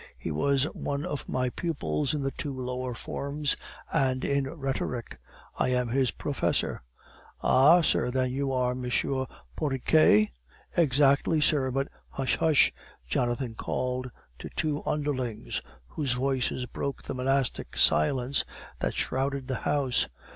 He 0.17 0.31
was 0.31 0.63
one 0.73 1.05
of 1.05 1.29
my 1.29 1.49
pupils 1.49 2.15
in 2.15 2.27
two 2.35 2.59
lower 2.59 2.95
forms, 2.95 3.55
and 3.93 4.25
in 4.25 4.49
rhetoric. 4.49 5.19
I 5.59 5.67
am 5.67 5.89
his 5.89 6.09
professor." 6.09 6.81
"Ah, 7.41 7.81
sir, 7.81 8.09
then 8.09 8.31
you 8.31 8.51
are 8.51 8.71
M. 8.71 8.89
Porriquet?" 9.55 10.31
"Exactly, 10.75 11.39
sir, 11.39 11.69
but" 11.69 11.87
"Hush! 12.09 12.37
hush!" 12.37 12.73
Jonathan 13.07 13.53
called 13.53 14.09
to 14.39 14.49
two 14.55 14.81
underlings, 14.87 15.61
whose 15.89 16.13
voices 16.13 16.65
broke 16.65 17.03
the 17.03 17.13
monastic 17.13 17.77
silence 17.77 18.43
that 18.79 18.95
shrouded 18.95 19.45
the 19.45 19.57
house. 19.69 20.07